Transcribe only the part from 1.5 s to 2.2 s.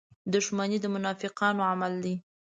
عمل دی.